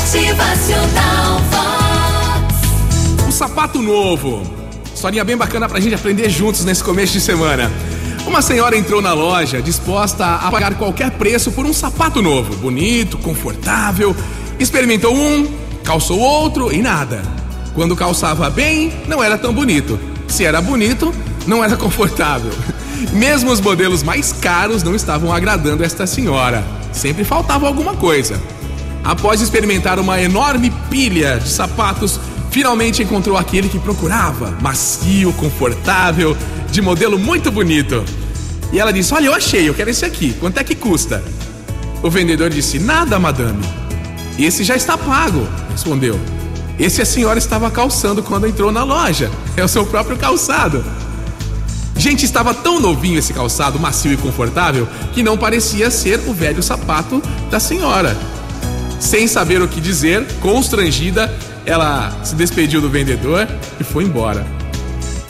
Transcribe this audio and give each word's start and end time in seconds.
Motivacional 0.00 1.40
Vox. 1.50 3.26
Um 3.28 3.30
sapato 3.30 3.82
novo. 3.82 4.42
Historinha 4.94 5.22
bem 5.22 5.36
bacana 5.36 5.68
pra 5.68 5.78
gente 5.78 5.94
aprender 5.94 6.30
juntos 6.30 6.64
nesse 6.64 6.82
começo 6.82 7.12
de 7.12 7.20
semana. 7.20 7.70
Uma 8.26 8.40
senhora 8.40 8.78
entrou 8.78 9.02
na 9.02 9.12
loja 9.12 9.60
disposta 9.60 10.24
a 10.24 10.50
pagar 10.50 10.74
qualquer 10.76 11.10
preço 11.12 11.52
por 11.52 11.66
um 11.66 11.72
sapato 11.74 12.22
novo, 12.22 12.56
bonito, 12.56 13.18
confortável. 13.18 14.16
Experimentou 14.58 15.14
um, 15.14 15.46
calçou 15.84 16.18
outro 16.18 16.72
e 16.72 16.80
nada. 16.80 17.20
Quando 17.74 17.94
calçava 17.94 18.48
bem, 18.48 18.90
não 19.06 19.22
era 19.22 19.36
tão 19.36 19.52
bonito. 19.52 20.00
Se 20.26 20.46
era 20.46 20.62
bonito, 20.62 21.14
não 21.46 21.62
era 21.62 21.76
confortável. 21.76 22.52
Mesmo 23.12 23.52
os 23.52 23.60
modelos 23.60 24.02
mais 24.02 24.32
caros 24.32 24.82
não 24.82 24.94
estavam 24.94 25.30
agradando 25.30 25.84
esta 25.84 26.06
senhora. 26.06 26.64
Sempre 26.90 27.22
faltava 27.22 27.66
alguma 27.66 27.94
coisa. 27.94 28.40
Após 29.04 29.40
experimentar 29.40 29.98
uma 29.98 30.20
enorme 30.20 30.70
pilha 30.90 31.38
de 31.38 31.48
sapatos, 31.48 32.20
finalmente 32.50 33.02
encontrou 33.02 33.36
aquele 33.36 33.68
que 33.68 33.78
procurava: 33.78 34.56
macio, 34.60 35.32
confortável, 35.34 36.36
de 36.70 36.82
modelo 36.82 37.18
muito 37.18 37.50
bonito. 37.50 38.04
E 38.72 38.78
ela 38.78 38.92
disse: 38.92 39.14
Olha, 39.14 39.26
eu 39.26 39.34
achei, 39.34 39.68
eu 39.68 39.74
quero 39.74 39.90
esse 39.90 40.04
aqui. 40.04 40.34
Quanto 40.38 40.58
é 40.58 40.64
que 40.64 40.74
custa? 40.74 41.22
O 42.02 42.10
vendedor 42.10 42.50
disse: 42.50 42.78
Nada, 42.78 43.18
madame. 43.18 43.64
Esse 44.38 44.64
já 44.64 44.76
está 44.76 44.96
pago, 44.96 45.46
respondeu. 45.70 46.18
Esse 46.78 47.02
a 47.02 47.04
senhora 47.04 47.38
estava 47.38 47.70
calçando 47.70 48.22
quando 48.22 48.46
entrou 48.46 48.72
na 48.72 48.82
loja. 48.82 49.30
É 49.56 49.62
o 49.62 49.68
seu 49.68 49.84
próprio 49.84 50.16
calçado. 50.16 50.82
Gente, 51.94 52.24
estava 52.24 52.54
tão 52.54 52.80
novinho 52.80 53.18
esse 53.18 53.34
calçado, 53.34 53.78
macio 53.78 54.10
e 54.14 54.16
confortável, 54.16 54.88
que 55.12 55.22
não 55.22 55.36
parecia 55.36 55.90
ser 55.90 56.18
o 56.26 56.32
velho 56.32 56.62
sapato 56.62 57.22
da 57.50 57.60
senhora. 57.60 58.16
Sem 59.00 59.26
saber 59.26 59.62
o 59.62 59.66
que 59.66 59.80
dizer, 59.80 60.26
constrangida, 60.40 61.34
ela 61.64 62.12
se 62.22 62.34
despediu 62.34 62.80
do 62.80 62.90
vendedor 62.90 63.48
e 63.80 63.82
foi 63.82 64.04
embora. 64.04 64.46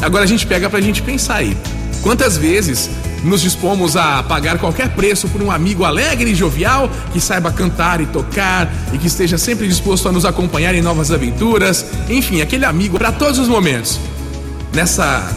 Agora 0.00 0.24
a 0.24 0.26
gente 0.26 0.46
pega 0.46 0.70
pra 0.70 0.80
gente 0.80 1.02
pensar 1.02 1.36
aí. 1.36 1.56
Quantas 2.02 2.36
vezes 2.36 2.88
nos 3.22 3.42
dispomos 3.42 3.96
a 3.96 4.22
pagar 4.22 4.58
qualquer 4.58 4.88
preço 4.90 5.28
por 5.28 5.42
um 5.42 5.50
amigo 5.50 5.84
alegre 5.84 6.30
e 6.30 6.34
jovial 6.34 6.90
que 7.12 7.20
saiba 7.20 7.52
cantar 7.52 8.00
e 8.00 8.06
tocar 8.06 8.72
e 8.92 8.98
que 8.98 9.06
esteja 9.06 9.36
sempre 9.36 9.68
disposto 9.68 10.08
a 10.08 10.12
nos 10.12 10.24
acompanhar 10.24 10.74
em 10.74 10.80
novas 10.80 11.10
aventuras, 11.10 11.84
enfim, 12.08 12.40
aquele 12.40 12.64
amigo 12.64 12.96
para 12.96 13.12
todos 13.12 13.38
os 13.38 13.48
momentos. 13.48 14.00
Nessa 14.72 15.30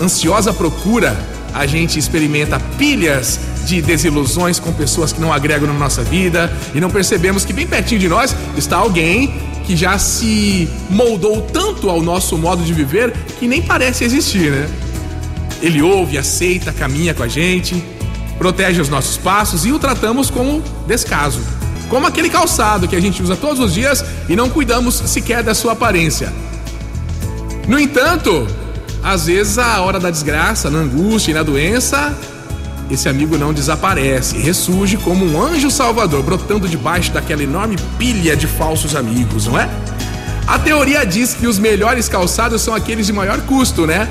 ansiosa 0.00 0.52
procura, 0.52 1.16
a 1.54 1.66
gente 1.66 1.98
experimenta 1.98 2.58
pilhas 2.76 3.38
de 3.68 3.82
desilusões 3.82 4.58
com 4.58 4.72
pessoas 4.72 5.12
que 5.12 5.20
não 5.20 5.30
agregam 5.30 5.68
na 5.68 5.78
nossa 5.78 6.02
vida 6.02 6.50
e 6.74 6.80
não 6.80 6.88
percebemos 6.88 7.44
que 7.44 7.52
bem 7.52 7.66
pertinho 7.66 8.00
de 8.00 8.08
nós 8.08 8.34
está 8.56 8.78
alguém 8.78 9.34
que 9.66 9.76
já 9.76 9.98
se 9.98 10.66
moldou 10.88 11.42
tanto 11.42 11.90
ao 11.90 12.00
nosso 12.00 12.38
modo 12.38 12.64
de 12.64 12.72
viver 12.72 13.12
que 13.38 13.46
nem 13.46 13.60
parece 13.60 14.04
existir, 14.04 14.50
né? 14.50 14.66
Ele 15.60 15.82
ouve, 15.82 16.16
aceita, 16.16 16.72
caminha 16.72 17.12
com 17.12 17.22
a 17.22 17.28
gente, 17.28 17.84
protege 18.38 18.80
os 18.80 18.88
nossos 18.88 19.18
passos 19.18 19.66
e 19.66 19.72
o 19.72 19.78
tratamos 19.78 20.30
como 20.30 20.62
descaso. 20.86 21.40
Como 21.90 22.06
aquele 22.06 22.30
calçado 22.30 22.88
que 22.88 22.96
a 22.96 23.00
gente 23.00 23.22
usa 23.22 23.36
todos 23.36 23.60
os 23.60 23.74
dias 23.74 24.02
e 24.28 24.34
não 24.34 24.48
cuidamos 24.48 24.94
sequer 24.94 25.42
da 25.42 25.54
sua 25.54 25.72
aparência. 25.72 26.32
No 27.66 27.78
entanto, 27.78 28.46
às 29.02 29.26
vezes, 29.26 29.58
a 29.58 29.80
hora 29.82 30.00
da 30.00 30.10
desgraça, 30.10 30.70
na 30.70 30.78
angústia 30.78 31.32
e 31.32 31.34
na 31.34 31.42
doença, 31.42 32.16
esse 32.90 33.08
amigo 33.08 33.36
não 33.36 33.52
desaparece, 33.52 34.38
ressurge 34.38 34.96
como 34.96 35.24
um 35.24 35.40
anjo 35.40 35.70
salvador, 35.70 36.22
brotando 36.22 36.68
debaixo 36.68 37.12
daquela 37.12 37.42
enorme 37.42 37.76
pilha 37.98 38.36
de 38.36 38.46
falsos 38.46 38.96
amigos, 38.96 39.46
não 39.46 39.58
é? 39.58 39.68
A 40.46 40.58
teoria 40.58 41.04
diz 41.04 41.34
que 41.34 41.46
os 41.46 41.58
melhores 41.58 42.08
calçados 42.08 42.62
são 42.62 42.74
aqueles 42.74 43.06
de 43.06 43.12
maior 43.12 43.40
custo, 43.42 43.86
né? 43.86 44.08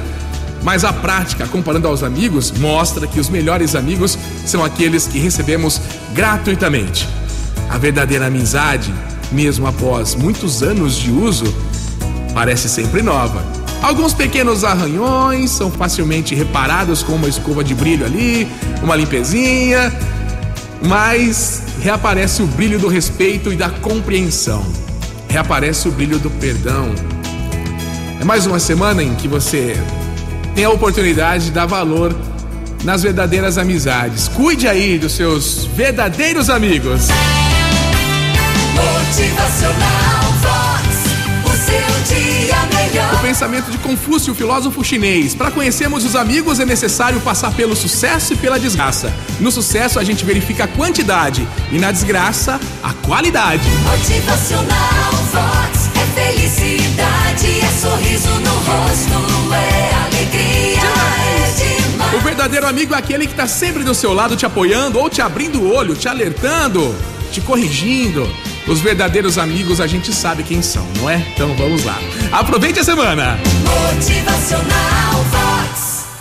Mas 0.63 0.83
a 0.83 0.93
prática, 0.93 1.47
comparando 1.47 1.87
aos 1.87 2.03
amigos, 2.03 2.51
mostra 2.51 3.07
que 3.07 3.19
os 3.19 3.29
melhores 3.29 3.73
amigos 3.73 4.17
são 4.45 4.63
aqueles 4.63 5.07
que 5.07 5.17
recebemos 5.17 5.81
gratuitamente. 6.13 7.07
A 7.69 7.77
verdadeira 7.77 8.27
amizade, 8.27 8.93
mesmo 9.31 9.65
após 9.65 10.13
muitos 10.13 10.61
anos 10.61 10.95
de 10.95 11.11
uso, 11.11 11.45
parece 12.33 12.69
sempre 12.69 13.01
nova 13.01 13.66
Alguns 13.81 14.13
pequenos 14.13 14.63
arranhões 14.63 15.51
são 15.51 15.71
facilmente 15.71 16.35
reparados 16.35 17.03
com 17.03 17.13
uma 17.13 17.27
escova 17.27 17.63
de 17.63 17.73
brilho 17.73 18.05
ali, 18.05 18.47
uma 18.81 18.95
limpezinha, 18.95 19.93
mas 20.81 21.63
reaparece 21.81 22.41
o 22.41 22.47
brilho 22.47 22.79
do 22.79 22.87
respeito 22.87 23.51
e 23.53 23.55
da 23.55 23.69
compreensão. 23.69 24.65
Reaparece 25.29 25.87
o 25.87 25.91
brilho 25.91 26.19
do 26.19 26.29
perdão. 26.29 26.93
É 28.19 28.23
mais 28.25 28.45
uma 28.45 28.59
semana 28.59 29.03
em 29.03 29.13
que 29.15 29.27
você 29.27 29.77
tem 30.55 30.65
a 30.65 30.69
oportunidade 30.69 31.45
de 31.45 31.51
dar 31.51 31.67
valor 31.67 32.15
nas 32.83 33.03
verdadeiras 33.03 33.57
amizades. 33.57 34.27
Cuide 34.27 34.67
aí 34.67 34.97
dos 34.97 35.13
seus 35.13 35.65
verdadeiros 35.65 36.49
amigos. 36.49 37.07
Pensamento 43.37 43.69
de 43.69 43.77
Confúcio, 43.77 44.33
filósofo 44.33 44.83
chinês. 44.83 45.35
Para 45.35 45.51
conhecermos 45.51 46.03
os 46.03 46.15
amigos 46.15 46.59
é 46.59 46.65
necessário 46.65 47.21
passar 47.21 47.53
pelo 47.53 47.75
sucesso 47.75 48.33
e 48.33 48.35
pela 48.35 48.59
desgraça. 48.59 49.13
No 49.39 49.51
sucesso 49.51 49.99
a 49.99 50.03
gente 50.03 50.25
verifica 50.25 50.63
a 50.63 50.67
quantidade 50.67 51.47
e 51.71 51.77
na 51.77 51.91
desgraça 51.91 52.59
a 52.81 52.93
qualidade. 52.93 53.61
Motivacional 53.83 55.11
Vox 55.31 55.87
é 55.93 56.31
felicidade, 56.31 57.59
é 57.61 57.79
sorriso 57.79 58.29
no 58.39 58.49
rosto, 58.49 59.53
é 59.53 59.93
alegria, 60.07 60.79
é 60.79 61.91
demais. 61.91 62.13
O 62.15 62.19
verdadeiro 62.21 62.65
amigo 62.65 62.95
é 62.95 62.97
aquele 62.97 63.27
que 63.27 63.33
está 63.33 63.45
sempre 63.45 63.83
do 63.83 63.93
seu 63.93 64.13
lado 64.13 64.35
te 64.35 64.47
apoiando 64.47 64.97
ou 64.97 65.11
te 65.11 65.21
abrindo 65.21 65.61
o 65.61 65.71
olho, 65.71 65.95
te 65.95 66.07
alertando, 66.07 66.95
te 67.31 67.39
corrigindo 67.39 68.27
os 68.67 68.79
verdadeiros 68.79 69.37
amigos 69.37 69.79
a 69.79 69.87
gente 69.87 70.13
sabe 70.13 70.43
quem 70.43 70.61
são, 70.61 70.85
não 70.97 71.09
é? 71.09 71.25
Então 71.33 71.55
vamos 71.55 71.83
lá. 71.83 71.97
Aproveite 72.31 72.79
a 72.79 72.83
semana! 72.83 73.39
Motivacional 73.63 75.56